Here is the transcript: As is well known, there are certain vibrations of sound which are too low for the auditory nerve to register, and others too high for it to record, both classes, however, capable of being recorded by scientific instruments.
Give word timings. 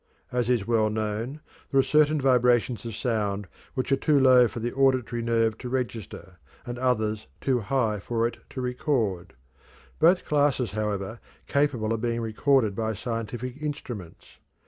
As 0.31 0.49
is 0.49 0.65
well 0.65 0.89
known, 0.89 1.41
there 1.69 1.79
are 1.79 1.83
certain 1.83 2.19
vibrations 2.19 2.85
of 2.85 2.95
sound 2.95 3.47
which 3.75 3.91
are 3.91 3.95
too 3.97 4.19
low 4.19 4.47
for 4.47 4.59
the 4.59 4.73
auditory 4.73 5.21
nerve 5.21 5.59
to 5.59 5.69
register, 5.69 6.39
and 6.65 6.79
others 6.79 7.27
too 7.39 7.59
high 7.59 7.99
for 7.99 8.27
it 8.27 8.39
to 8.49 8.61
record, 8.61 9.33
both 9.99 10.25
classes, 10.25 10.71
however, 10.71 11.19
capable 11.45 11.93
of 11.93 12.01
being 12.01 12.21
recorded 12.21 12.73
by 12.75 12.95
scientific 12.95 13.57
instruments. 13.61 14.39